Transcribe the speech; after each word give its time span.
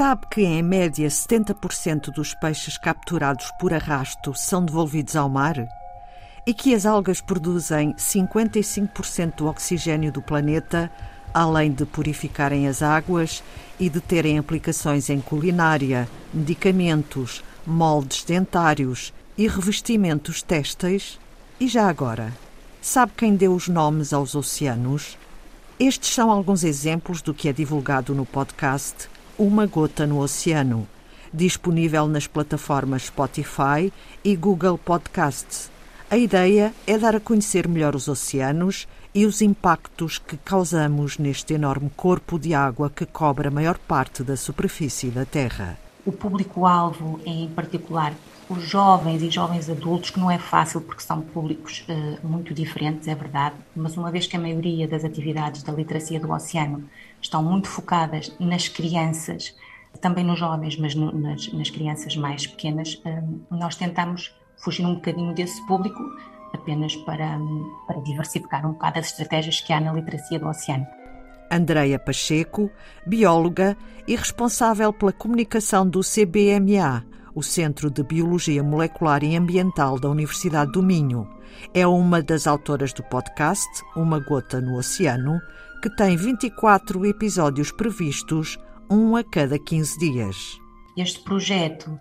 Sabe 0.00 0.22
que, 0.30 0.40
em 0.40 0.62
média, 0.62 1.06
70% 1.08 2.10
dos 2.10 2.32
peixes 2.32 2.78
capturados 2.78 3.52
por 3.60 3.74
arrasto 3.74 4.32
são 4.34 4.64
devolvidos 4.64 5.14
ao 5.14 5.28
mar? 5.28 5.68
E 6.46 6.54
que 6.54 6.74
as 6.74 6.86
algas 6.86 7.20
produzem 7.20 7.92
55% 7.92 9.34
do 9.34 9.46
oxigênio 9.46 10.10
do 10.10 10.22
planeta, 10.22 10.90
além 11.34 11.70
de 11.70 11.84
purificarem 11.84 12.66
as 12.66 12.80
águas 12.80 13.42
e 13.78 13.90
de 13.90 14.00
terem 14.00 14.38
aplicações 14.38 15.10
em 15.10 15.20
culinária, 15.20 16.08
medicamentos, 16.32 17.44
moldes 17.66 18.24
dentários 18.24 19.12
e 19.36 19.46
revestimentos 19.46 20.40
têxteis? 20.40 21.20
E 21.60 21.68
já 21.68 21.86
agora, 21.86 22.32
sabe 22.80 23.12
quem 23.14 23.36
deu 23.36 23.52
os 23.52 23.68
nomes 23.68 24.14
aos 24.14 24.34
oceanos? 24.34 25.18
Estes 25.78 26.14
são 26.14 26.30
alguns 26.30 26.64
exemplos 26.64 27.20
do 27.20 27.34
que 27.34 27.50
é 27.50 27.52
divulgado 27.52 28.14
no 28.14 28.24
podcast 28.24 29.09
Uma 29.40 29.64
Gota 29.64 30.06
no 30.06 30.18
Oceano, 30.18 30.86
disponível 31.32 32.06
nas 32.06 32.26
plataformas 32.26 33.04
Spotify 33.04 33.90
e 34.22 34.36
Google 34.36 34.76
Podcasts. 34.76 35.70
A 36.10 36.18
ideia 36.18 36.74
é 36.86 36.98
dar 36.98 37.16
a 37.16 37.20
conhecer 37.20 37.66
melhor 37.66 37.96
os 37.96 38.06
oceanos 38.06 38.86
e 39.14 39.24
os 39.24 39.40
impactos 39.40 40.18
que 40.18 40.36
causamos 40.36 41.16
neste 41.16 41.54
enorme 41.54 41.90
corpo 41.96 42.38
de 42.38 42.52
água 42.52 42.90
que 42.90 43.06
cobre 43.06 43.48
a 43.48 43.50
maior 43.50 43.78
parte 43.78 44.22
da 44.22 44.36
superfície 44.36 45.08
da 45.08 45.24
Terra. 45.24 45.78
O 46.04 46.12
público-alvo, 46.12 47.18
em 47.24 47.48
particular, 47.48 48.12
os 48.50 48.64
jovens 48.64 49.22
e 49.22 49.30
jovens 49.30 49.70
adultos, 49.70 50.10
que 50.10 50.18
não 50.18 50.28
é 50.28 50.36
fácil 50.36 50.80
porque 50.80 51.02
são 51.02 51.22
públicos 51.22 51.86
uh, 51.88 52.26
muito 52.26 52.52
diferentes, 52.52 53.06
é 53.06 53.14
verdade, 53.14 53.54
mas 53.76 53.96
uma 53.96 54.10
vez 54.10 54.26
que 54.26 54.36
a 54.36 54.40
maioria 54.40 54.88
das 54.88 55.04
atividades 55.04 55.62
da 55.62 55.72
literacia 55.72 56.18
do 56.18 56.30
oceano 56.32 56.84
estão 57.22 57.44
muito 57.44 57.68
focadas 57.68 58.34
nas 58.40 58.66
crianças, 58.66 59.54
também 60.00 60.24
nos 60.24 60.36
jovens, 60.36 60.76
mas 60.76 60.96
no, 60.96 61.12
nas, 61.12 61.52
nas, 61.52 61.70
crianças 61.70 62.16
mais 62.16 62.44
pequenas, 62.44 62.94
uh, 62.94 63.40
nós 63.54 63.76
tentamos 63.76 64.34
fugir 64.56 64.84
um 64.84 64.96
bocadinho 64.96 65.32
desse 65.32 65.64
público 65.68 66.02
apenas 66.52 66.96
para, 66.96 67.38
para 67.86 68.00
diversificar 68.00 68.66
um 68.66 68.72
bocado 68.72 68.98
as 68.98 69.06
estratégias 69.06 69.60
que 69.60 69.72
há 69.72 69.80
na 69.80 69.92
literacia 69.92 70.40
do 70.40 70.48
oceano. 70.48 70.86
Andreia 71.48 72.00
Pacheco, 72.00 72.68
bióloga 73.06 73.76
e 74.08 74.16
responsável 74.16 74.92
pela 74.92 75.12
comunicação 75.12 75.88
do 75.88 76.00
CBMA, 76.00 77.04
o 77.34 77.42
Centro 77.42 77.90
de 77.90 78.02
Biologia 78.02 78.62
Molecular 78.62 79.22
e 79.22 79.36
Ambiental 79.36 79.98
da 79.98 80.08
Universidade 80.08 80.72
do 80.72 80.82
Minho. 80.82 81.28
É 81.74 81.86
uma 81.86 82.22
das 82.22 82.46
autoras 82.46 82.92
do 82.92 83.02
podcast 83.04 83.68
Uma 83.96 84.18
Gota 84.20 84.60
no 84.60 84.76
Oceano, 84.76 85.40
que 85.82 85.90
tem 85.96 86.16
24 86.16 87.06
episódios 87.06 87.70
previstos, 87.72 88.58
um 88.90 89.16
a 89.16 89.24
cada 89.24 89.58
15 89.58 89.98
dias. 89.98 90.58
Este 90.96 91.20
projeto 91.20 91.98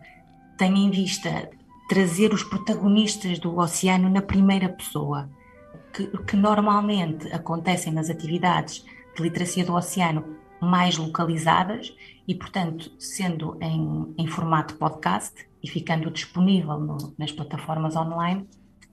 tem 0.58 0.86
em 0.86 0.92
vista 0.92 1.50
trazer 1.88 2.34
os 2.34 2.44
protagonistas 2.44 3.40
do 3.40 3.58
oceano 3.58 4.10
na 4.10 4.22
primeira 4.22 4.70
pessoa, 4.70 5.30
que, 5.94 6.06
que 6.26 6.36
normalmente 6.36 7.32
acontecem 7.32 7.94
nas 7.94 8.10
atividades 8.10 8.86
de 9.16 9.24
literacia 9.24 9.66
do 9.66 9.74
oceano 9.74 10.38
mais 10.62 10.98
localizadas 10.98 11.94
e, 12.28 12.36
portanto, 12.36 12.92
sendo 13.00 13.58
em, 13.62 14.14
em 14.18 14.28
formato 14.28 14.76
podcast 14.76 15.34
e 15.64 15.70
ficando 15.70 16.12
disponível 16.12 16.80
no, 16.80 17.14
nas 17.18 17.32
plataformas 17.32 17.96
online, 17.96 18.48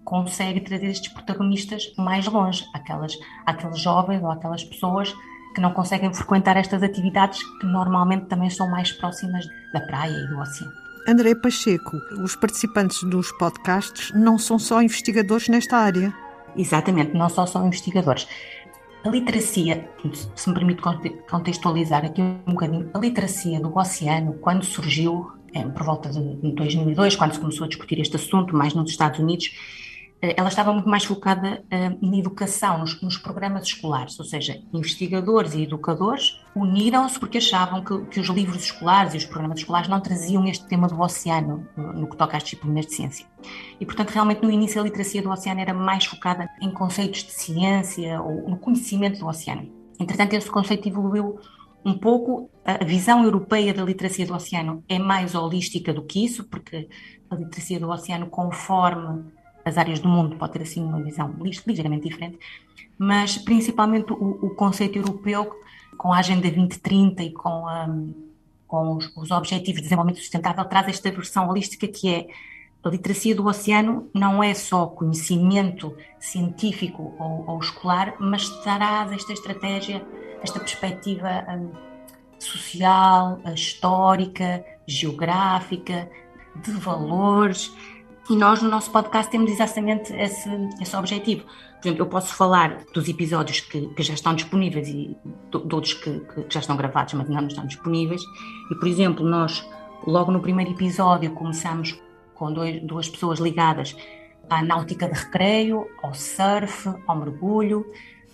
consegue 0.05 0.61
trazer 0.61 0.87
estes 0.87 1.13
protagonistas 1.13 1.93
mais 1.99 2.27
longe, 2.27 2.65
aquelas, 2.73 3.13
aqueles 3.45 3.81
jovens 3.81 4.23
ou 4.23 4.31
aquelas 4.31 4.63
pessoas 4.63 5.15
que 5.55 5.61
não 5.61 5.73
conseguem 5.73 6.13
frequentar 6.13 6.57
estas 6.57 6.83
atividades 6.83 7.43
que 7.59 7.67
normalmente 7.67 8.27
também 8.27 8.51
são 8.51 8.71
mais 8.71 8.93
próximas 8.93 9.47
da 9.73 9.81
praia 9.81 10.13
e 10.13 10.29
do 10.29 10.39
oceano. 10.39 10.73
André 11.09 11.35
Pacheco, 11.35 11.97
os 12.23 12.37
participantes 12.37 13.03
dos 13.05 13.31
podcasts 13.33 14.13
não 14.13 14.39
são 14.39 14.59
só 14.59 14.83
investigadores 14.83 15.49
nesta 15.49 15.77
área. 15.77 16.13
Exatamente, 16.57 17.15
não 17.15 17.29
só 17.29 17.47
são 17.47 17.67
investigadores. 17.67 18.27
A 19.07 19.09
literacia, 19.09 19.89
se 20.35 20.49
me 20.49 20.55
permite 20.57 20.83
contextualizar 21.31 22.05
aqui 22.05 22.21
um 22.21 22.55
bocadinho, 22.55 22.91
a 22.93 22.99
literacia 22.99 23.61
do 23.61 23.73
oceano, 23.79 24.35
quando 24.41 24.65
surgiu, 24.65 25.31
é, 25.55 25.63
por 25.63 25.85
volta 25.85 26.11
de 26.11 26.21
2002, 26.51 27.15
quando 27.15 27.35
se 27.35 27.39
começou 27.39 27.67
a 27.67 27.69
discutir 27.69 28.01
este 28.01 28.17
assunto, 28.17 28.57
mais 28.57 28.75
nos 28.75 28.91
Estados 28.91 29.21
Unidos, 29.21 29.53
ela 30.21 30.49
estava 30.49 30.73
muito 30.73 30.89
mais 30.89 31.05
focada 31.05 31.63
uh, 31.65 32.07
na 32.07 32.17
educação, 32.17 32.79
nos, 32.79 33.01
nos, 33.03 33.19
programas 33.19 33.65
escolares, 33.65 34.19
ou 34.19 34.25
seja, 34.25 34.63
investigadores 34.73 35.55
e 35.55 35.63
educadores 35.63 36.41
uniram-se 36.55 37.19
porque 37.19 37.39
achavam 37.39 37.85
que, 37.85 37.99
que, 38.07 38.21
os 38.21 38.29
livros 38.29 38.65
escolares 38.65 39.13
e 39.15 39.19
os 39.19 39.27
programas 39.27 39.59
escolares 39.59 39.89
não 39.89 40.01
traziam 40.01 40.47
este 40.47 40.67
tema 40.67 40.89
do 40.89 40.99
oceano 40.99 41.69
no, 41.77 41.93
no, 41.93 42.09
que 42.09 42.17
toca 42.17 42.37
às 42.37 42.43
disciplinas 42.43 42.87
de 42.87 42.95
ciência. 42.95 43.27
E, 43.79 43.85
portanto, 43.85 44.11
realmente 44.11 44.43
no 44.43 44.51
início 44.51 44.81
a 44.81 44.85
literacia 44.85 45.21
do 45.21 45.31
oceano 45.31 45.61
era 45.61 45.75
mais 45.75 46.07
focada 46.07 46.49
em 46.63 46.71
conceitos 46.71 47.23
de 47.23 47.33
ciência 47.33 48.21
ou 48.21 48.49
no 48.49 48.57
conhecimento 48.57 49.19
do 49.19 49.27
oceano. 49.27 49.71
Entretanto, 50.01 50.33
esse 50.33 50.51
conceito 50.51 50.89
evoluiu 50.89 51.39
um 51.85 51.97
pouco. 51.97 52.51
A 52.65 52.85
visão 52.85 53.23
europeia 53.23 53.73
da 53.73 53.85
literacia 53.85 54.27
do 54.27 54.35
oceano 54.35 54.83
é 54.89 54.99
mais 54.99 55.35
holística 55.35 55.93
do 55.93 56.03
que 56.03 56.25
isso, 56.25 56.45
porque 56.45 56.89
a 57.31 57.35
literacia 57.35 57.79
do 57.79 57.89
oceano, 57.91 58.27
conforme 58.27 59.25
as 59.67 59.77
áreas 59.77 59.99
do 59.99 60.09
mundo, 60.09 60.37
pode 60.37 60.53
ter 60.53 60.63
assim 60.63 60.81
uma 60.81 61.03
visão 61.03 61.35
ligeiramente 61.67 62.09
diferente, 62.09 62.39
mas 62.97 63.37
principalmente 63.37 64.13
o, 64.13 64.47
o 64.47 64.51
conceito 64.51 64.97
europeu, 64.97 65.51
com 65.99 66.13
a 66.13 66.19
Agenda 66.19 66.43
2030 66.43 67.23
e 67.25 67.33
com, 67.33 67.67
um, 67.67 68.15
com 68.67 68.97
os, 68.97 69.15
os, 69.17 69.31
Objetivos 69.33 69.77
de 69.77 69.83
Desenvolvimento 69.83 70.21
Sustentável, 70.21 70.65
traz 70.67 70.89
esta 70.89 71.11
versão 71.11 71.49
holística 71.49 71.89
que 71.89 72.09
é 72.09 72.29
a 72.85 72.89
literacia 72.89 73.35
do 73.35 73.45
oceano 73.45 74.09
não 74.15 74.41
é 74.41 74.55
só 74.55 74.87
conhecimento 74.87 75.97
científico 76.21 77.17
ou, 77.19 77.45
ou 77.49 77.59
escolar, 77.59 78.15
mas 78.21 78.49
traz 78.63 79.11
esta 79.11 79.33
estratégia, 79.33 80.07
esta 80.41 80.61
perspectiva 80.61 81.45
um, 81.49 81.73
social, 82.39 83.41
histórica, 83.53 84.65
geográfica, 84.87 86.09
de 86.55 86.71
valores, 86.71 87.75
e 88.29 88.37
nós, 88.37 88.61
no 88.61 88.69
nosso 88.69 88.91
podcast, 88.91 89.31
temos 89.31 89.51
exatamente 89.51 90.13
esse, 90.13 90.51
esse 90.81 90.97
objetivo. 90.97 91.45
Por 91.81 91.89
exemplo, 91.89 92.03
eu 92.03 92.07
posso 92.07 92.35
falar 92.35 92.85
dos 92.93 93.09
episódios 93.09 93.61
que, 93.61 93.87
que 93.89 94.03
já 94.03 94.15
estão 94.15 94.35
disponíveis 94.35 94.89
e 94.89 95.17
de, 95.51 95.57
outros 95.75 95.95
que, 95.95 96.21
que, 96.21 96.47
já 96.49 96.61
estão 96.61 96.77
gravados, 96.77 97.15
mas 97.15 97.29
ainda 97.29 97.41
não 97.41 97.49
estão 97.49 97.67
disponíveis. 97.67 98.23
E, 98.71 98.75
por 98.75 98.89
exemplo, 98.89 99.25
nós, 99.25 99.65
logo 100.05 100.33
no 100.33 100.41
primeiro 100.41 100.73
episódio, 100.73 101.31
começamos 101.33 102.01
com 102.35 102.53
dois, 102.53 102.83
duas 102.83 103.09
pessoas 103.09 103.39
ligadas 103.39 103.97
à 104.51 104.63
náutica 104.63 105.09
de 105.09 105.15
recreio, 105.15 105.87
ao 106.03 106.13
surf, 106.15 106.89
ao 107.07 107.17
mergulho. 107.17 107.87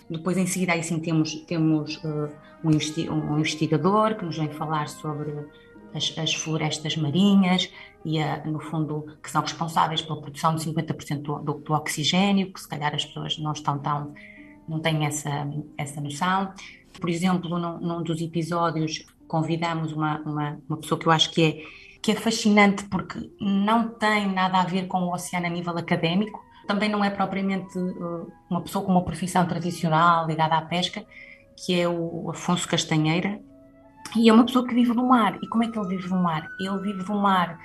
Depois, 0.09 0.37
em 0.37 0.47
seguida, 0.47 0.73
aí 0.73 0.83
sim, 0.83 0.99
temos, 0.99 1.35
temos 1.45 1.97
uh, 1.97 2.29
um, 2.63 3.37
investigador 3.37 4.15
que 4.15 4.25
nos 4.25 4.37
vem 4.37 4.49
falar 4.49 4.87
sobre 4.87 5.33
as, 5.93 6.13
as 6.17 6.33
florestas 6.33 6.95
marinhas 6.97 7.69
e, 8.03 8.19
a, 8.19 8.43
no 8.45 8.59
fundo, 8.59 9.05
que 9.21 9.29
são 9.29 9.41
responsáveis 9.41 10.01
pela 10.01 10.21
produção 10.21 10.55
de 10.55 10.65
50% 10.65 11.21
do, 11.21 11.39
do, 11.39 11.53
do, 11.53 11.73
oxigênio, 11.73 12.51
que 12.51 12.59
se 12.59 12.67
calhar 12.67 12.93
as 12.93 13.05
pessoas 13.05 13.37
não 13.37 13.51
estão 13.51 13.79
tão, 13.79 14.13
não 14.67 14.79
têm 14.79 15.05
essa, 15.05 15.47
essa 15.77 16.01
noção. 16.01 16.53
Por 16.99 17.09
exemplo, 17.09 17.57
num, 17.57 17.79
num 17.79 18.03
dos 18.03 18.21
episódios 18.21 19.05
convidamos 19.27 19.93
uma, 19.93 20.19
uma, 20.19 20.59
uma 20.67 20.77
pessoa 20.77 20.99
que 20.99 21.07
eu 21.07 21.11
acho 21.11 21.31
que 21.31 21.43
é 21.43 21.83
que 22.03 22.11
é 22.11 22.15
fascinante 22.15 22.83
porque 22.89 23.31
não 23.39 23.87
tem 23.87 24.27
nada 24.27 24.59
a 24.59 24.65
ver 24.65 24.87
com 24.87 25.03
o 25.03 25.13
oceano 25.13 25.45
a 25.45 25.49
nível 25.49 25.77
académico, 25.77 26.43
também 26.67 26.89
não 26.89 27.01
é 27.01 27.09
propriamente 27.09 27.77
uh, 27.79 28.29
uma 28.49 28.61
pessoa 28.61 28.83
com 28.83 28.91
uma 28.91 29.03
profissão 29.05 29.45
tradicional 29.47 30.27
ligada 30.27 30.55
à 30.57 30.61
pesca, 30.61 31.05
que 31.55 31.79
é 31.79 31.87
o 31.87 32.29
Afonso 32.29 32.67
Castanheira, 32.67 33.39
e 34.15 34.29
é 34.29 34.33
uma 34.33 34.45
pessoa 34.45 34.67
que 34.67 34.73
vive 34.73 34.93
no 34.93 35.07
mar. 35.07 35.37
E 35.41 35.47
como 35.47 35.63
é 35.63 35.67
que 35.67 35.77
ele 35.77 35.87
vive 35.87 36.09
no 36.09 36.21
mar? 36.21 36.47
Ele 36.59 36.79
vive 36.79 37.03
no 37.09 37.19
mar 37.19 37.59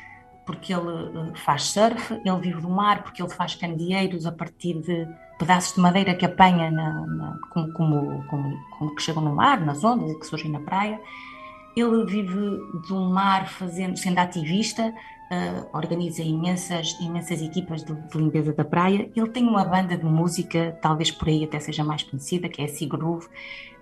porque 0.47 0.73
ele 0.73 0.89
eh, 0.89 1.37
faz 1.45 1.65
surf, 1.65 2.15
ele 2.25 2.41
vive 2.41 2.63
do 2.63 2.71
mar 2.71 3.03
porque 3.03 3.23
ele 3.23 3.31
faz 3.31 3.55
candeeiros 3.55 4.25
a 4.25 4.33
partir 4.33 4.81
de 4.81 5.07
pedaços 5.39 5.75
de 5.75 5.81
madeira 5.81 6.15
que 6.15 6.25
apanha 6.25 6.71
na, 6.71 7.07
na, 7.07 7.39
como, 7.51 7.73
como, 7.75 8.25
como, 8.29 8.59
como, 8.79 8.95
que 8.95 9.03
chegam 9.03 9.23
no 9.23 9.35
mar, 9.35 9.61
nas 9.61 9.85
ondas 9.85 10.11
e 10.11 10.19
que 10.19 10.27
surgem 10.27 10.51
na 10.51 10.61
praia. 10.61 10.99
Ele 11.77 12.05
vive 12.07 12.57
do 12.89 13.11
mar 13.11 13.47
fazendo, 13.47 13.99
sendo 13.99 14.19
ativista, 14.19 14.95
uh, 15.31 15.77
organiza 15.77 16.23
imensas, 16.23 16.97
imensas 17.01 17.43
equipas 17.43 17.85
de, 17.85 17.95
de, 17.95 18.19
limpeza 18.19 18.53
da 18.53 18.65
praia. 18.65 19.11
Ele 19.15 19.29
tem 19.29 19.45
uma 19.47 19.65
banda 19.65 19.97
de 19.97 20.05
música, 20.05 20.79
talvez 20.81 21.11
por 21.11 21.29
aí 21.29 21.45
até 21.45 21.61
seja 21.61 21.85
mais 21.85 22.03
conhecida, 22.03 22.49
que 22.49 22.63
é 22.63 22.65
a 22.65 22.69
Sea 22.69 22.89
Groove, 22.89 23.29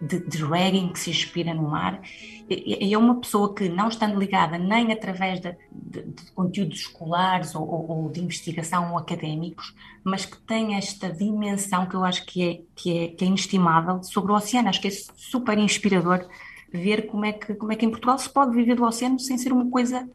de, 0.00 0.20
de 0.20 0.44
reggae, 0.44 0.88
que 0.92 0.98
se 0.98 1.10
inspira 1.10 1.54
no 1.54 1.70
mar. 1.70 2.00
E 2.48 2.92
é 2.92 2.98
uma 2.98 3.16
pessoa 3.16 3.54
que, 3.54 3.68
não 3.68 3.88
estando 3.88 4.18
ligada 4.18 4.58
nem 4.58 4.92
através 4.92 5.40
de, 5.40 5.56
de 5.72 6.30
conteúdos 6.32 6.80
escolares 6.80 7.54
ou, 7.54 7.68
ou, 7.68 7.90
ou, 7.90 8.10
de 8.10 8.20
investigação 8.20 8.92
ou 8.92 8.98
académicos, 8.98 9.74
mas 10.04 10.24
que 10.24 10.38
tem 10.38 10.76
esta 10.76 11.12
dimensão 11.12 11.86
que 11.86 11.96
eu 11.96 12.04
acho 12.04 12.24
que 12.24 12.42
é, 12.42 12.60
que 12.74 12.98
é, 12.98 13.08
que 13.08 13.24
é 13.24 13.28
inestimável 13.28 14.02
sobre 14.02 14.32
o 14.32 14.34
oceano. 14.34 14.68
Acho 14.68 14.80
que 14.80 14.88
é 14.88 14.92
super 15.16 15.58
inspirador 15.58 16.26
ver 16.72 17.06
como 17.06 17.24
é 17.24 17.32
que, 17.32 17.54
como 17.54 17.72
é 17.72 17.76
que 17.76 17.86
em 17.86 17.90
Portugal 17.90 18.18
se 18.18 18.28
pode 18.28 18.54
viver 18.54 18.74
do 18.74 18.84
oceano 18.84 19.18
sem 19.18 19.38
ser 19.38 19.52
uma 19.52 19.70
coisa 19.70 20.08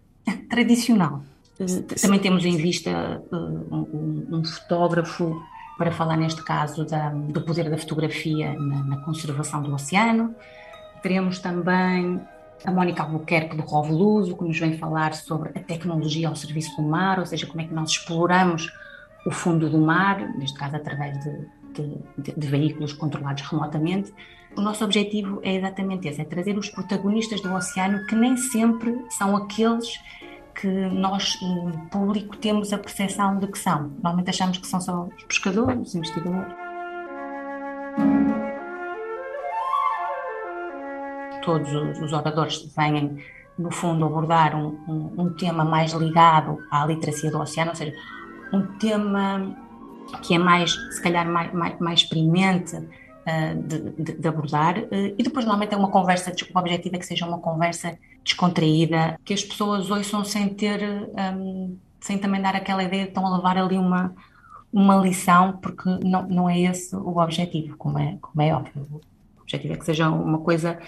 tradicional. 0.52 1.24
Também 2.02 2.20
temos 2.20 2.46
em 2.46 2.58
vista 2.58 3.24
um, 3.32 4.28
um 4.32 4.44
fotógrafo 4.44 5.42
para 5.78 5.92
falar 5.92 6.18
neste 6.18 6.44
caso 6.44 6.86
da, 6.86 7.10
do 7.10 7.42
poder 7.42 7.70
da 7.70 7.78
fotografia 7.78 8.54
na, 8.54 8.84
na, 8.84 8.98
conservação 8.98 9.64
do 9.64 9.74
oceano. 9.74 10.36
Teremos 11.02 11.40
também 11.40 12.22
a 12.64 12.72
Mónica 12.72 13.02
Albuquerque 13.02 13.56
do 13.56 13.64
Rovoluso, 13.64 14.38
que 14.38 14.44
nos 14.44 14.60
vem 14.60 14.78
falar 14.78 15.14
sobre 15.14 15.50
a 15.50 15.60
tecnologia 15.60 16.30
ao 16.30 16.36
serviço 16.36 16.76
do 16.76 16.84
mar, 16.84 17.20
ou 17.20 17.26
seja, 17.26 17.48
como 17.48 17.62
é 17.62 17.66
que 17.66 17.74
nós 17.74 17.90
exploramos 17.92 18.72
o 19.26 19.32
fundo 19.32 19.70
do 19.70 19.80
mar, 19.80 20.20
neste 20.38 20.58
caso 20.58 20.76
através 20.76 21.20
de, 21.20 21.48
de, 21.74 21.98
de, 22.18 22.40
de 22.40 22.48
veículos 22.48 22.94
controlados 22.94 23.42
remotamente. 23.44 24.14
O 24.56 24.62
nosso 24.62 24.84
objetivo 24.84 25.40
é 25.44 25.56
exatamente 25.56 26.08
esse, 26.08 26.22
é 26.22 26.26
trazer 26.26 26.58
os 26.58 26.70
protagonistas 26.70 27.42
do 27.42 27.54
oceano 27.54 28.06
que 28.06 28.16
nem 28.16 28.36
sempre 28.36 29.04
são 29.18 29.36
aqueles 29.36 29.88
que 30.62 30.68
nós, 30.68 31.40
público, 31.90 32.38
temos 32.38 32.72
a 32.72 32.78
percepção 32.78 33.40
de 33.40 33.48
que 33.48 33.58
são. 33.58 33.90
Normalmente 33.96 34.30
achamos 34.30 34.60
que 34.60 34.68
são 34.68 34.80
só 34.80 35.08
os 35.18 35.24
pescadores, 35.24 35.90
os 35.90 35.96
investigadores. 35.96 36.54
Todos 41.44 42.00
os 42.00 42.14
oradores 42.14 42.72
vêm, 42.78 43.18
no 43.58 43.72
fundo, 43.72 44.06
abordar 44.06 44.56
um, 44.56 44.78
um, 44.88 45.14
um 45.24 45.34
tema 45.34 45.66
mais 45.66 45.94
ligado 45.94 46.60
à 46.70 46.86
literacia 46.86 47.32
do 47.32 47.40
oceano, 47.40 47.72
ou 47.72 47.76
seja, 47.76 47.94
um 48.54 48.62
tema 48.78 49.58
que 50.22 50.36
é 50.36 50.38
mais, 50.38 50.74
se 50.74 51.02
calhar, 51.02 51.28
mais, 51.28 51.52
mais, 51.52 51.80
mais 51.80 52.04
de, 53.56 53.92
de, 53.92 54.14
de, 54.20 54.28
abordar. 54.28 54.78
Uh, 54.80 55.16
e 55.18 55.24
depois, 55.24 55.46
normalmente, 55.46 55.74
é 55.74 55.78
uma 55.78 55.90
conversa, 55.90 56.32
o 56.32 56.58
objetivo 56.58 56.96
é 56.96 57.00
que 57.00 57.06
seja 57.06 57.26
uma 57.26 57.40
conversa 57.40 57.98
descontraída, 58.24 59.20
que 59.24 59.34
as 59.34 59.44
pessoas 59.44 59.90
ouçam 59.90 60.24
sem 60.24 60.50
ter, 60.50 60.82
um, 61.36 61.78
sem 62.00 62.18
também 62.18 62.42
dar 62.42 62.56
aquela 62.56 62.84
ideia 62.84 63.04
de 63.04 63.10
estão 63.10 63.26
a 63.26 63.36
levar 63.36 63.58
ali 63.58 63.78
uma, 63.78 64.14
uma 64.72 64.96
lição, 64.98 65.58
porque 65.58 65.90
não, 66.04 66.28
não 66.28 66.50
é 66.50 66.60
esse 66.62 66.96
o 66.96 67.18
objetivo, 67.18 67.76
como 67.78 68.00
é, 68.00 68.18
como 68.22 68.42
é 68.42 68.54
óbvio. 68.54 68.88
O 69.38 69.42
objetivo 69.42 69.74
é 69.74 69.78
que 69.78 69.86
seja 69.86 70.10
uma 70.10 70.40
coisa 70.40 70.80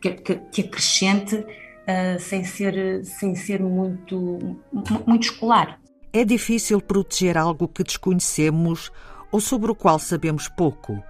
que, 0.00 0.10
que, 0.12 0.34
que 0.36 0.60
acrescente 0.62 1.36
uh, 1.36 2.18
sem, 2.18 2.44
ser, 2.44 3.04
sem 3.04 3.34
ser 3.34 3.62
muito, 3.62 4.58
muito 5.06 5.24
escolar. 5.24 5.78
É 6.12 6.24
difícil 6.24 6.80
proteger 6.80 7.36
algo 7.36 7.68
que 7.68 7.84
desconhecemos 7.84 8.90
ou 9.30 9.40
sobre 9.40 9.70
o 9.70 9.74
qual 9.74 9.98
sabemos 9.98 10.48
pouco. 10.48 11.02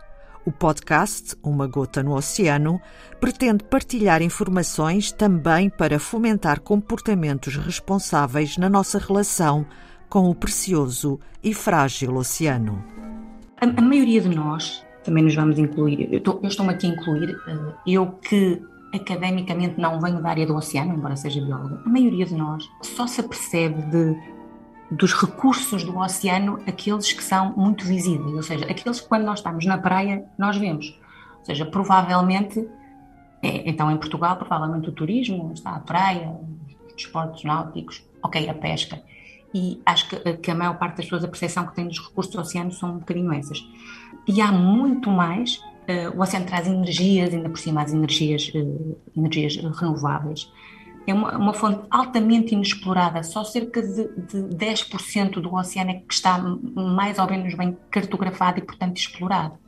O 0.48 0.50
podcast 0.50 1.36
Uma 1.42 1.66
Gota 1.66 2.02
no 2.02 2.16
Oceano 2.16 2.80
pretende 3.20 3.62
partilhar 3.64 4.22
informações 4.22 5.12
também 5.12 5.68
para 5.68 5.98
fomentar 5.98 6.60
comportamentos 6.60 7.54
responsáveis 7.56 8.56
na 8.56 8.70
nossa 8.70 8.98
relação 8.98 9.66
com 10.08 10.30
o 10.30 10.34
precioso 10.34 11.20
e 11.44 11.52
frágil 11.52 12.16
oceano. 12.16 12.82
A, 13.60 13.66
a 13.66 13.82
maioria 13.82 14.22
de 14.22 14.30
nós, 14.30 14.82
também 15.04 15.22
nos 15.22 15.34
vamos 15.34 15.58
incluir, 15.58 16.10
eu, 16.10 16.16
estou, 16.16 16.40
eu 16.42 16.48
estou 16.48 16.66
aqui 16.70 16.86
a 16.86 16.90
incluir, 16.92 17.36
eh, 17.46 17.74
eu 17.86 18.06
que 18.06 18.62
academicamente 18.94 19.78
não 19.78 20.00
venho 20.00 20.22
da 20.22 20.30
área 20.30 20.46
do 20.46 20.56
oceano, 20.56 20.94
embora 20.94 21.14
seja 21.14 21.44
bióloga, 21.44 21.82
a 21.84 21.88
maioria 21.90 22.24
de 22.24 22.34
nós 22.34 22.66
só 22.80 23.06
se 23.06 23.20
apercebe 23.20 23.82
de 23.82 24.16
dos 24.90 25.12
recursos 25.12 25.84
do 25.84 25.98
oceano 25.98 26.60
aqueles 26.66 27.12
que 27.12 27.22
são 27.22 27.54
muito 27.56 27.84
visíveis, 27.84 28.34
ou 28.34 28.42
seja, 28.42 28.64
aqueles 28.64 29.00
que 29.00 29.08
quando 29.08 29.24
nós 29.24 29.40
estamos 29.40 29.64
na 29.66 29.78
praia 29.78 30.24
nós 30.38 30.56
vemos. 30.56 30.98
Ou 31.40 31.44
seja, 31.44 31.66
provavelmente, 31.66 32.66
é, 33.42 33.68
então 33.68 33.90
em 33.90 33.96
Portugal, 33.96 34.36
provavelmente 34.36 34.88
o 34.88 34.92
turismo, 34.92 35.52
está 35.52 35.72
a 35.72 35.80
praia, 35.80 36.30
os 36.86 36.94
desportos 36.94 37.44
náuticos, 37.44 38.02
ok, 38.22 38.48
a 38.48 38.54
pesca. 38.54 39.02
E 39.54 39.80
acho 39.84 40.08
que, 40.08 40.36
que, 40.38 40.50
a 40.50 40.54
maior 40.54 40.78
parte 40.78 40.96
das 40.96 41.06
pessoas, 41.06 41.24
a 41.24 41.28
percepção 41.28 41.66
que 41.66 41.74
têm 41.74 41.88
dos 41.88 41.98
recursos 41.98 42.34
do 42.34 42.40
oceano 42.40 42.70
são 42.72 42.96
um 42.96 42.98
bocadinho 42.98 43.32
essas. 43.32 43.58
E 44.26 44.40
há 44.42 44.52
muito 44.52 45.10
mais, 45.10 45.56
uh, 45.56 46.16
o 46.16 46.20
oceano 46.20 46.44
traz 46.44 46.66
energias, 46.66 47.32
ainda 47.32 47.48
por 47.48 47.58
cima 47.58 47.82
as 47.82 47.92
energias, 47.92 48.50
uh, 48.54 48.98
energias 49.16 49.56
renováveis, 49.56 50.52
é 51.10 51.14
uma, 51.14 51.36
uma, 51.36 51.54
fonte 51.54 51.86
altamente 51.90 52.54
inexplorada, 52.54 53.22
só 53.22 53.44
cerca 53.44 53.80
de, 53.80 54.08
de 54.16 54.56
10% 54.56 55.40
do 55.40 55.54
oceano 55.54 55.90
é 55.90 55.94
que 55.94 56.12
está 56.12 56.38
mais 56.38 57.18
ou 57.18 57.26
menos 57.26 57.54
bem 57.54 57.76
cartografado 57.90 58.58
e, 58.58 58.62
portanto, 58.62 58.96
explorado. 58.96 59.58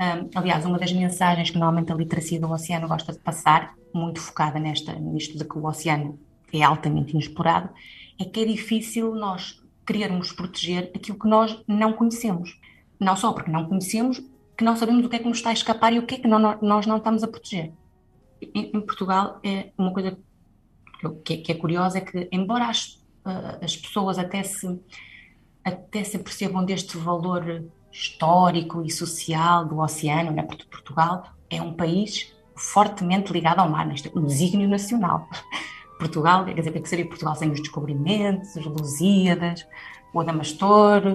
Um, 0.00 0.28
aliás, 0.34 0.64
uma 0.64 0.78
das 0.78 0.92
mensagens 0.92 1.50
que 1.50 1.58
normalmente 1.58 1.92
a 1.92 1.94
literacia 1.94 2.40
do 2.40 2.50
oceano 2.50 2.88
gosta 2.88 3.12
de 3.12 3.18
passar, 3.20 3.74
muito 3.92 4.20
focada 4.20 4.58
nesta, 4.58 4.92
nisto 4.94 5.38
de 5.38 5.44
que 5.44 5.56
o 5.56 5.64
oceano 5.64 6.18
é 6.52 6.62
altamente 6.62 7.12
inexplorado, 7.12 7.70
é 8.18 8.24
que 8.24 8.40
é 8.40 8.44
difícil 8.44 9.14
nós 9.14 9.62
querermos 9.86 10.32
proteger 10.32 10.90
aquilo 10.94 11.18
que 11.18 11.28
nós 11.28 11.62
não 11.68 11.92
conhecemos. 11.92 12.58
Não 12.98 13.16
só 13.16 13.32
porque 13.32 13.50
não 13.50 13.66
conhecemos, 13.66 14.20
que 14.56 14.64
não 14.64 14.76
sabemos 14.76 15.04
o 15.04 15.08
que 15.08 15.16
é 15.16 15.18
que 15.18 15.28
nos 15.28 15.38
está 15.38 15.50
a 15.50 15.52
escapar 15.52 15.92
e 15.92 15.98
o 15.98 16.06
que 16.06 16.16
é 16.16 16.18
que 16.18 16.28
não, 16.28 16.58
nós 16.60 16.86
não 16.86 16.96
estamos 16.96 17.22
a 17.22 17.28
proteger. 17.28 17.72
Em, 18.40 18.70
em 18.74 18.80
Portugal, 18.80 19.40
é 19.44 19.70
uma 19.78 19.92
coisa 19.92 20.18
que, 21.10 21.38
que 21.38 21.52
é 21.52 21.54
curioso 21.54 21.96
é 21.96 22.00
que, 22.00 22.28
embora 22.32 22.66
as, 22.66 23.02
uh, 23.24 23.58
as 23.62 23.76
pessoas 23.76 24.18
até 24.18 24.42
se, 24.42 24.80
até 25.64 26.04
se 26.04 26.18
percebam 26.18 26.64
deste 26.64 26.96
valor 26.96 27.64
histórico 27.90 28.82
e 28.84 28.90
social 28.90 29.64
do 29.64 29.78
oceano, 29.78 30.32
né? 30.32 30.42
porque 30.42 30.64
Portugal 30.64 31.24
é 31.48 31.62
um 31.62 31.72
país 31.72 32.34
fortemente 32.56 33.32
ligado 33.32 33.60
ao 33.60 33.68
mar, 33.68 33.86
neste, 33.86 34.10
um 34.16 34.24
desígnio 34.24 34.68
nacional. 34.68 35.28
Portugal, 35.98 36.44
quer 36.44 36.54
dizer, 36.54 36.70
o 36.70 36.82
que 36.82 36.88
seria 36.88 37.06
Portugal 37.06 37.36
sem 37.36 37.50
os 37.50 37.60
descobrimentos, 37.60 38.56
as 38.56 38.64
Lusíadas, 38.64 39.66
o 40.12 40.20
Adamastor, 40.20 41.06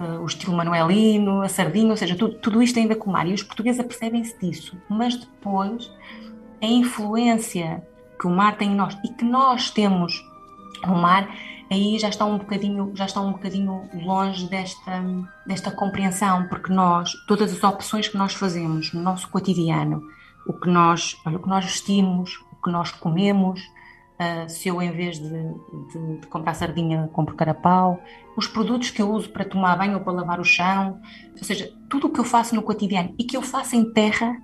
uh, 0.00 0.20
o 0.22 0.26
estilo 0.26 0.56
manuelino, 0.56 1.42
a 1.42 1.48
sardinha, 1.48 1.90
ou 1.90 1.96
seja, 1.96 2.16
tudo, 2.16 2.38
tudo 2.38 2.62
isto 2.62 2.78
ainda 2.78 2.94
com 2.94 3.10
o 3.10 3.12
mar. 3.12 3.26
E 3.26 3.34
os 3.34 3.42
portugueses 3.42 3.80
apercebem-se 3.80 4.38
disso. 4.38 4.76
Mas 4.88 5.16
depois, 5.16 5.90
a 6.62 6.66
influência 6.66 7.86
que 8.18 8.26
o 8.26 8.30
mar 8.30 8.56
tem 8.56 8.72
em 8.72 8.74
nós 8.74 8.96
e 9.04 9.08
que 9.08 9.24
nós 9.24 9.70
temos 9.70 10.24
o 10.84 10.94
mar, 10.94 11.28
aí 11.70 11.98
já 11.98 12.08
está 12.08 12.24
um 12.24 12.38
bocadinho, 12.38 12.92
já 12.94 13.04
está 13.04 13.20
um 13.20 13.32
bocadinho 13.32 13.88
longe 13.94 14.48
desta, 14.48 15.02
desta 15.46 15.70
compreensão, 15.70 16.46
porque 16.48 16.72
nós, 16.72 17.12
todas 17.26 17.52
as 17.52 17.62
opções 17.62 18.08
que 18.08 18.16
nós 18.16 18.34
fazemos 18.34 18.92
no 18.92 19.02
nosso 19.02 19.28
cotidiano, 19.28 20.02
o 20.46 20.52
que 20.52 20.68
nós, 20.68 21.16
o 21.26 21.38
que 21.38 21.48
nós 21.48 21.64
vestimos, 21.64 22.38
o 22.52 22.62
que 22.62 22.70
nós 22.70 22.90
comemos, 22.90 23.60
uh, 23.60 24.48
se 24.48 24.68
eu 24.68 24.80
em 24.80 24.90
vez 24.90 25.18
de, 25.18 25.28
de, 25.28 26.20
de, 26.20 26.26
comprar 26.28 26.54
sardinha 26.54 27.08
compro 27.12 27.36
carapau, 27.36 28.00
os 28.36 28.46
produtos 28.46 28.90
que 28.90 29.02
eu 29.02 29.10
uso 29.10 29.28
para 29.30 29.44
tomar 29.44 29.76
banho 29.76 29.94
ou 29.94 30.00
para 30.00 30.12
lavar 30.12 30.40
o 30.40 30.44
chão, 30.44 31.00
ou 31.36 31.44
seja, 31.44 31.70
tudo 31.88 32.06
o 32.06 32.10
que 32.10 32.20
eu 32.20 32.24
faço 32.24 32.54
no 32.54 32.62
cotidiano 32.62 33.14
e 33.18 33.24
que 33.24 33.36
eu 33.36 33.42
faço 33.42 33.76
em 33.76 33.92
terra 33.92 34.36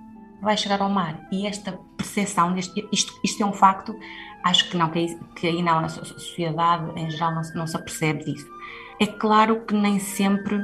vai 0.45 0.55
chegar 0.55 0.81
ao 0.81 0.89
mar. 0.89 1.19
E 1.31 1.45
esta 1.45 1.73
percepção, 1.97 2.55
isto, 2.57 3.19
isto 3.23 3.43
é 3.43 3.45
um 3.45 3.51
facto, 3.51 3.97
acho 4.43 4.69
que 4.69 4.77
não, 4.77 4.89
que, 4.89 5.17
que 5.35 5.47
aí 5.47 5.61
não, 5.61 5.79
a 5.79 5.89
sociedade 5.89 6.97
em 6.97 7.09
geral 7.09 7.33
não, 7.33 7.41
não 7.55 7.67
se 7.67 7.75
apercebe 7.75 8.23
disso. 8.23 8.47
É 8.99 9.07
claro 9.07 9.65
que 9.65 9.73
nem 9.73 9.99
sempre, 9.99 10.63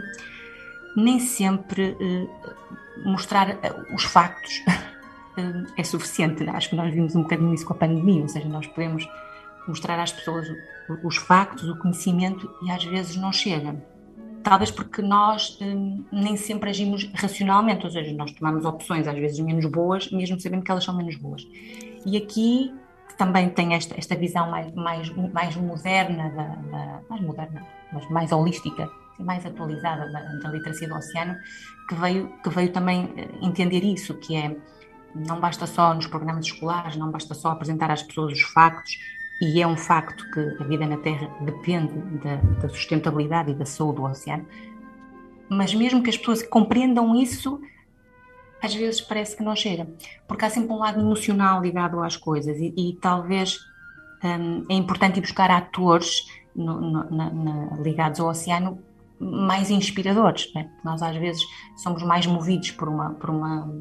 nem 0.95 1.19
sempre 1.19 1.97
eh, 1.99 2.27
mostrar 3.03 3.49
eh, 3.49 3.75
os 3.93 4.03
factos 4.03 4.63
eh, 5.35 5.63
é 5.75 5.83
suficiente. 5.83 6.47
Acho 6.47 6.69
que 6.69 6.75
nós 6.75 6.93
vimos 6.93 7.15
um 7.15 7.23
bocadinho 7.23 7.53
isso 7.53 7.65
com 7.65 7.73
a 7.73 7.77
pandemia, 7.77 8.21
ou 8.21 8.29
seja, 8.29 8.47
nós 8.47 8.67
podemos 8.67 9.05
mostrar 9.67 9.99
às 9.99 10.13
pessoas 10.13 10.47
os 11.03 11.17
factos, 11.17 11.67
o 11.67 11.77
conhecimento 11.77 12.49
e 12.63 12.71
às 12.71 12.83
vezes 12.83 13.15
não 13.15 13.33
chega 13.33 13.75
talvez 14.43 14.71
porque 14.71 15.01
nós 15.01 15.57
hum, 15.61 16.03
nem 16.11 16.35
sempre 16.35 16.69
agimos 16.69 17.09
racionalmente, 17.13 17.85
ou 17.85 17.91
seja, 17.91 18.13
nós 18.13 18.31
tomamos 18.31 18.65
opções 18.65 19.07
às 19.07 19.15
vezes 19.15 19.39
menos 19.39 19.65
boas, 19.65 20.09
mesmo 20.11 20.39
sabendo 20.39 20.63
que 20.63 20.71
elas 20.71 20.83
são 20.83 20.95
menos 20.95 21.15
boas. 21.15 21.47
E 22.05 22.17
aqui 22.17 22.73
também 23.17 23.49
tem 23.49 23.73
esta, 23.73 23.95
esta 23.97 24.15
visão 24.15 24.49
mais, 24.49 24.73
mais, 24.73 25.09
mais 25.31 25.55
moderna, 25.55 26.29
da, 26.29 26.47
da, 26.55 27.01
mais 27.09 27.21
moderna, 27.21 27.67
mas 27.93 28.09
mais 28.09 28.31
holística, 28.31 28.89
mais 29.19 29.45
atualizada 29.45 30.11
da, 30.11 30.19
da 30.19 30.49
literacia 30.49 30.87
do 30.87 30.95
oceano, 30.95 31.35
que 31.87 31.95
veio, 31.95 32.33
que 32.43 32.49
veio 32.49 32.71
também 32.71 33.13
eh, 33.15 33.27
entender 33.41 33.83
isso, 33.83 34.15
que 34.15 34.35
é 34.35 34.55
não 35.13 35.39
basta 35.39 35.67
só 35.67 35.93
nos 35.93 36.07
programas 36.07 36.45
escolares, 36.45 36.95
não 36.95 37.11
basta 37.11 37.33
só 37.35 37.49
apresentar 37.49 37.91
às 37.91 38.01
pessoas 38.01 38.33
os 38.33 38.41
factos, 38.41 38.97
e 39.41 39.59
é 39.59 39.67
um 39.67 39.75
facto 39.75 40.23
que 40.31 40.63
a 40.63 40.67
vida 40.67 40.85
na 40.85 40.97
Terra 40.97 41.27
depende 41.41 41.93
da, 42.23 42.35
da, 42.35 42.69
sustentabilidade 42.69 43.51
e 43.51 43.55
da 43.55 43.65
saúde 43.65 43.97
do 43.97 44.03
oceano, 44.03 44.45
mas 45.49 45.73
mesmo 45.73 46.03
que 46.03 46.11
as 46.11 46.17
pessoas 46.17 46.43
compreendam 46.43 47.15
isso, 47.15 47.59
às 48.61 48.75
vezes 48.75 49.01
parece 49.01 49.35
que 49.35 49.43
não 49.43 49.55
chega, 49.55 49.89
porque 50.27 50.45
há 50.45 50.49
sempre 50.49 50.71
um 50.71 50.77
lado 50.77 50.99
emocional 50.99 51.59
ligado 51.59 52.01
às 52.03 52.15
coisas 52.15 52.55
e, 52.59 52.71
e 52.77 52.97
talvez 53.01 53.57
hum, 54.23 54.63
é 54.69 54.75
importante 54.75 55.17
ir 55.17 55.21
buscar 55.21 55.49
atores 55.49 56.27
no, 56.55 56.79
no, 56.79 57.09
na, 57.09 57.29
na, 57.31 57.77
ligados 57.77 58.19
ao 58.19 58.29
oceano 58.29 58.79
mais 59.19 59.69
inspiradores. 59.69 60.51
Né? 60.53 60.69
Nós 60.83 61.01
às 61.01 61.15
vezes 61.15 61.43
somos 61.77 62.03
mais 62.03 62.25
movidos 62.25 62.71
por 62.71 62.87
uma 62.87 63.11
por 63.11 63.29
uma 63.29 63.71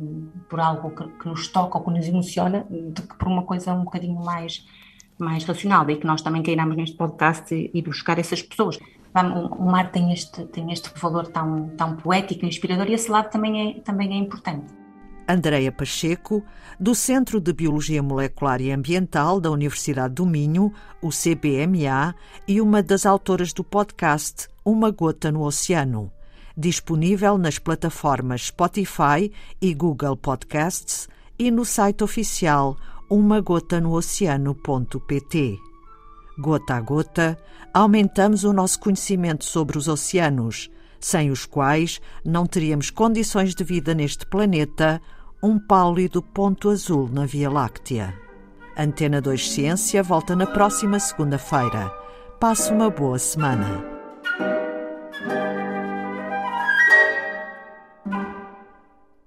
por 0.48 0.60
algo 0.60 0.90
que, 0.90 1.06
que, 1.18 1.28
nos 1.28 1.48
toca 1.48 1.78
ou 1.78 1.84
que 1.84 1.90
nos 1.90 2.06
emociona 2.06 2.66
do 2.70 3.02
que 3.02 3.16
por 3.16 3.28
uma 3.28 3.42
coisa 3.42 3.72
um 3.72 3.84
bocadinho 3.84 4.22
mais 4.22 4.66
mais 5.22 5.44
racional. 5.44 5.84
Daí 5.84 5.96
que 5.96 6.06
nós 6.06 6.22
também 6.22 6.42
queiramos 6.42 6.76
neste 6.76 6.96
podcast 6.96 7.54
e, 7.54 7.82
buscar 7.82 8.18
essas 8.18 8.42
pessoas. 8.42 8.78
O 9.58 9.64
mar 9.64 9.90
tem 9.90 10.12
este 10.12 10.44
tem 10.46 10.72
este 10.72 10.90
valor 10.96 11.26
tão 11.28 11.68
tão 11.76 11.96
poético, 11.96 12.46
inspirador 12.46 12.88
e 12.88 12.94
esse 12.94 13.10
lado 13.10 13.28
também 13.30 13.70
é 13.70 13.80
também 13.80 14.12
é 14.12 14.16
importante. 14.16 14.80
Andreia 15.28 15.70
Pacheco, 15.70 16.44
do 16.78 16.92
Centro 16.92 17.40
de 17.40 17.52
Biologia 17.52 18.02
Molecular 18.02 18.60
e 18.60 18.72
Ambiental 18.72 19.40
da 19.40 19.48
Universidade 19.48 20.14
do 20.14 20.26
Minho, 20.26 20.72
o 21.00 21.10
CBMA, 21.10 22.16
e 22.48 22.60
uma 22.60 22.82
das 22.82 23.06
autoras 23.06 23.52
do 23.52 23.62
podcast 23.62 24.48
Uma 24.64 24.90
Gota 24.90 25.30
no 25.30 25.42
Oceano, 25.42 26.10
disponível 26.56 27.38
nas 27.38 27.60
plataformas 27.60 28.46
Spotify 28.46 29.30
e 29.62 29.72
Google 29.72 30.16
Podcasts 30.16 31.08
e 31.38 31.48
no 31.48 31.64
site 31.64 32.02
oficial 32.02 32.76
umagotanoceano.pt. 33.10 35.58
Gota 36.38 36.76
a 36.76 36.80
gota, 36.80 37.36
aumentamos 37.74 38.44
o 38.44 38.52
nosso 38.52 38.78
conhecimento 38.80 39.44
sobre 39.44 39.76
os 39.76 39.88
oceanos, 39.88 40.70
sem 41.00 41.30
os 41.30 41.44
quais 41.44 42.00
não 42.24 42.46
teríamos 42.46 42.88
condições 42.90 43.54
de 43.54 43.64
vida 43.64 43.92
neste 43.92 44.24
planeta 44.24 45.02
um 45.42 45.58
pálido 45.58 46.22
ponto 46.22 46.68
azul 46.68 47.08
na 47.10 47.26
Via 47.26 47.50
Láctea. 47.50 48.14
Antena 48.76 49.20
2 49.20 49.50
Ciência 49.50 50.00
volta 50.02 50.36
na 50.36 50.46
próxima 50.46 51.00
segunda-feira. 51.00 51.90
Passe 52.38 52.72
uma 52.72 52.90
boa 52.90 53.18
semana. 53.18 53.82